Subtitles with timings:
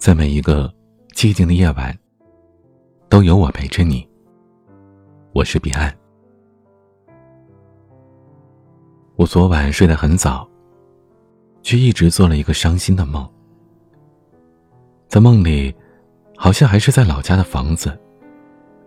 [0.00, 0.72] 在每一个
[1.14, 1.94] 寂静的夜晚，
[3.10, 4.08] 都有我陪着你。
[5.34, 5.94] 我是彼岸。
[9.16, 10.48] 我昨晚睡得很早，
[11.62, 13.30] 却一直做了一个伤心的梦。
[15.06, 15.74] 在梦里，
[16.34, 17.94] 好像还是在老家的房子，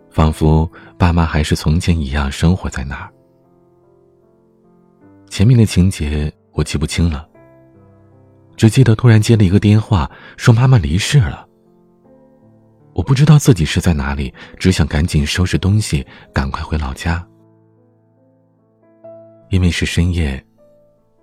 [0.10, 0.68] 仿佛
[0.98, 3.14] 爸妈还是从前一样生活在那儿。
[5.30, 7.30] 前面的情节我记不清了。
[8.56, 11.48] 只记得突然接了一个电话，说妈妈离世了。
[12.94, 17.28] 我不知道自己是在哪里，只想赶紧收拾东西，赶快回老家。
[19.50, 20.44] 因为是深夜，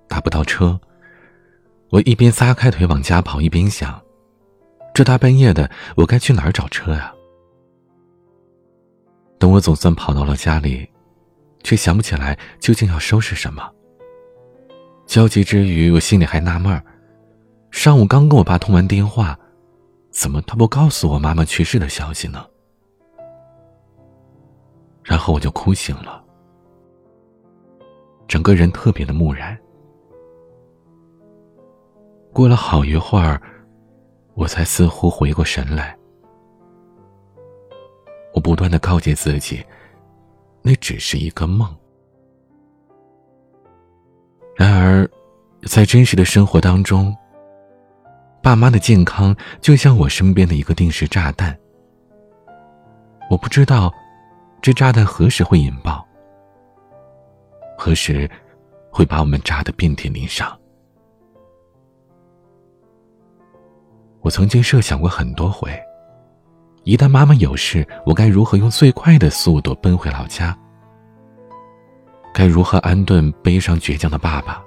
[0.08, 0.78] 打不到车，
[1.90, 4.00] 我一边撒开腿往家跑，一边想：
[4.92, 7.12] 这大半夜的，我该去哪儿找车呀？
[9.38, 10.88] 等我总算跑到了家里，
[11.62, 13.68] 却想不起来究竟要收拾什么。
[15.06, 16.84] 焦急之余，我心里还纳闷儿。
[17.70, 19.38] 上午刚跟我爸通完电话，
[20.10, 22.44] 怎么他不告诉我妈妈去世的消息呢？
[25.02, 26.22] 然后我就哭醒了，
[28.28, 29.58] 整个人特别的木然。
[32.32, 33.40] 过了好一会儿，
[34.34, 35.96] 我才似乎回过神来。
[38.34, 39.64] 我不断的告诫自己，
[40.62, 41.74] 那只是一个梦。
[44.54, 45.08] 然而，
[45.62, 47.16] 在真实的生活当中，
[48.42, 51.56] 爸妈的健康就像我身边的一个定时炸弹，
[53.30, 53.92] 我不知道
[54.62, 56.06] 这炸弹何时会引爆，
[57.76, 58.28] 何时
[58.90, 60.58] 会把我们炸得遍体鳞伤。
[64.22, 65.70] 我曾经设想过很多回，
[66.84, 70.56] 一旦妈妈有事，我该如何用最快的速度奔回老家？
[72.32, 74.62] 该如何安顿悲伤倔强的爸爸？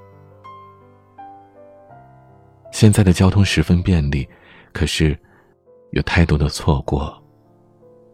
[2.73, 4.27] 现在的交通十分便利，
[4.73, 5.16] 可是，
[5.91, 7.23] 有太多的错过，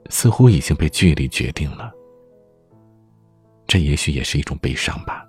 [0.10, 1.94] 似乎已经被距离决定了。
[3.66, 5.26] 这也许也是一种悲伤吧。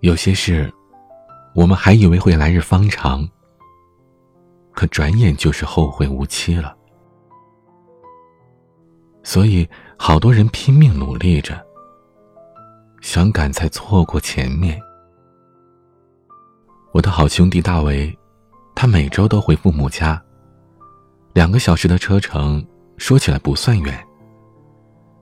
[0.00, 0.72] 有些事，
[1.54, 3.28] 我们还以为会来日方长，
[4.72, 6.74] 可转眼就是后会无期了。
[9.22, 9.68] 所以，
[9.98, 11.65] 好多人拼命努力着。
[13.00, 14.80] 想赶在错过前面。
[16.92, 18.16] 我的好兄弟大为，
[18.74, 20.22] 他每周都回父母家，
[21.34, 24.02] 两个小时的车程，说起来不算远。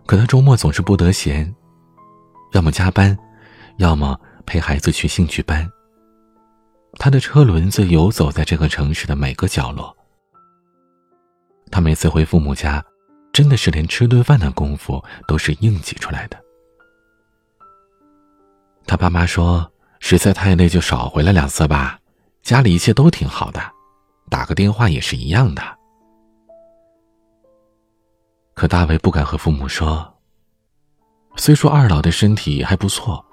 [0.07, 1.53] 可他周末总是不得闲，
[2.53, 3.17] 要么加班，
[3.79, 5.69] 要么陪孩子去兴趣班。
[6.99, 9.97] 他的车轮子游走在这个城市的每个角落。
[11.71, 12.85] 他每次回父母家，
[13.33, 16.44] 真的是连吃顿饭的功夫都是硬挤出来的。
[18.87, 21.99] 他爸妈说：“实在太累，就少回来两次吧。
[22.43, 23.61] 家里一切都挺好的，
[24.31, 25.63] 打个电话也是一样的。”
[28.55, 30.11] 可大卫不敢和父母说。
[31.37, 33.25] 虽说二老的身体还不错，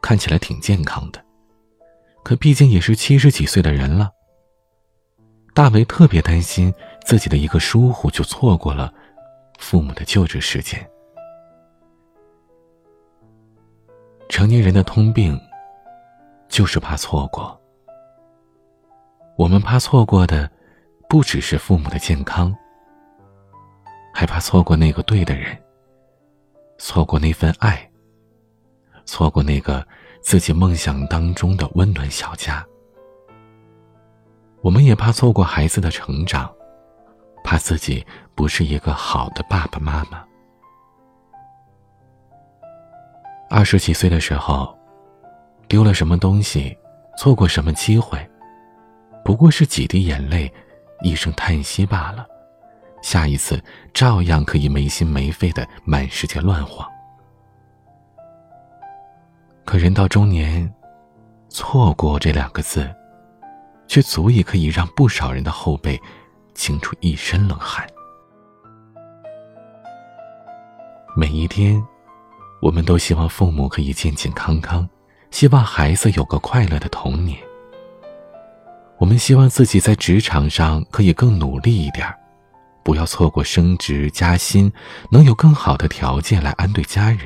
[0.00, 1.20] 看起来挺健康的，
[2.22, 4.10] 可毕竟也是七十几岁的人了。
[5.52, 6.72] 大为特别担心
[7.04, 8.94] 自己的一个疏忽就错过了
[9.58, 10.88] 父母的救治时间。
[14.40, 15.38] 成年人的通病，
[16.48, 17.60] 就是怕错过。
[19.36, 20.50] 我们怕错过的，
[21.10, 22.56] 不只是父母的健康，
[24.14, 25.54] 还怕错过那个对的人，
[26.78, 27.86] 错过那份爱，
[29.04, 29.86] 错过那个
[30.22, 32.66] 自己梦想当中的温暖小家。
[34.62, 36.50] 我们也怕错过孩子的成长，
[37.44, 38.02] 怕自己
[38.34, 40.24] 不是一个好的爸爸妈妈。
[43.60, 44.74] 二十几岁的时候，
[45.68, 46.74] 丢了什么东西，
[47.18, 48.18] 错过什么机会，
[49.22, 50.50] 不过是几滴眼泪，
[51.02, 52.26] 一声叹息罢了。
[53.02, 53.62] 下一次
[53.92, 56.88] 照样可以没心没肺的满世界乱晃。
[59.66, 60.72] 可人到中年，
[61.50, 62.90] 错过这两个字，
[63.86, 66.00] 却足以可以让不少人的后背
[66.54, 67.86] 惊出一身冷汗。
[71.14, 71.78] 每一天。
[72.60, 74.88] 我们都希望父母可以健健康康，
[75.30, 77.38] 希望孩子有个快乐的童年。
[78.98, 82.06] 我们希望自己在职场上可以更努力一点，
[82.84, 84.70] 不要错过升职加薪，
[85.10, 87.20] 能有更好的条件来安顿家人。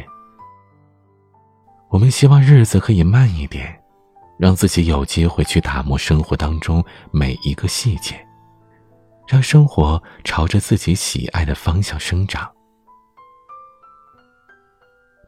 [1.91, 3.77] 我们希望日子可以慢一点，
[4.39, 8.15] 让自己有机会去打磨生活当中每一个细节，
[9.27, 12.49] 让生活朝着自己喜爱的方向生长。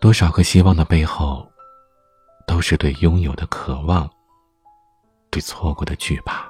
[0.07, 1.45] 多少个希望的背后，
[2.47, 4.09] 都是对拥有的渴望
[5.33, 6.49] 对错过的惧怕。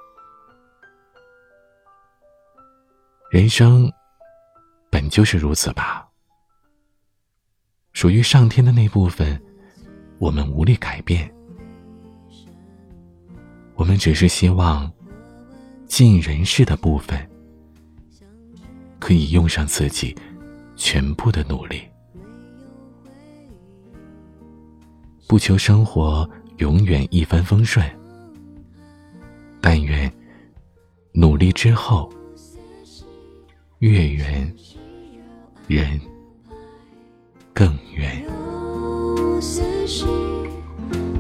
[3.31, 3.91] 人生
[4.91, 6.06] 本就是如此吧。
[7.94, 9.43] 属于上天的那部分，
[10.19, 11.35] 我们无力改变。
[13.75, 14.93] 我们只是希望，
[15.87, 17.26] 尽人事的部分，
[19.00, 20.14] 可以用上自己
[20.76, 21.82] 全部的努力。
[25.26, 26.28] 不求生活
[26.58, 27.84] 永远一帆风顺，
[29.61, 30.12] 但愿
[31.12, 32.08] 努力之后，
[33.81, 34.55] 月圆
[35.67, 36.00] 人。
[37.52, 38.23] 更远。
[38.28, 40.05] 有些事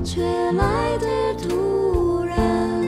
[0.04, 2.84] 却来的突然，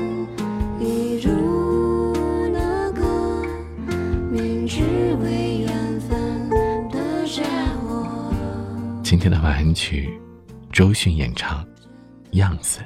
[0.79, 2.13] 一如
[2.53, 3.43] 那个
[4.31, 4.83] 明知
[5.23, 6.51] 为缘分
[6.91, 7.43] 的家
[7.81, 8.07] 伙。
[9.03, 10.21] 今天的晚安曲，
[10.79, 11.65] 周迅演唱
[12.39, 12.79] 《样子》。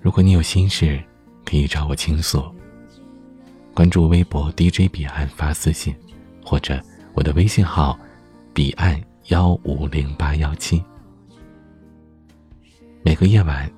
[0.00, 1.02] 如果你有心事，
[1.44, 2.44] 可以找我倾诉。
[3.74, 5.92] 关注微博 DJ 彼岸发私信，
[6.44, 6.80] 或者。
[7.12, 7.98] 我的微信号：
[8.52, 10.80] 彼岸幺五零八幺七。
[13.02, 13.68] 每个夜晚，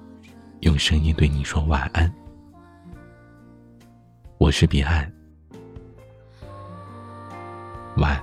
[0.60, 2.12] 用声音对你说晚安。
[4.36, 5.10] 我是彼岸，
[7.96, 8.22] 晚